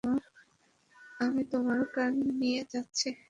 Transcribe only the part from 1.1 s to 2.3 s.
আমি তোমার কার